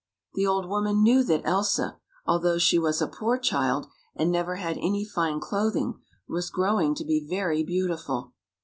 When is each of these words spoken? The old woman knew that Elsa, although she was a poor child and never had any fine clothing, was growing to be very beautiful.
The 0.33 0.47
old 0.47 0.67
woman 0.67 1.03
knew 1.03 1.21
that 1.25 1.45
Elsa, 1.45 1.99
although 2.25 2.57
she 2.57 2.79
was 2.79 3.03
a 3.03 3.07
poor 3.07 3.37
child 3.37 3.85
and 4.15 4.31
never 4.31 4.55
had 4.55 4.79
any 4.79 5.05
fine 5.05 5.39
clothing, 5.39 5.99
was 6.27 6.49
growing 6.49 6.95
to 6.95 7.05
be 7.05 7.23
very 7.23 7.61
beautiful. 7.61 8.33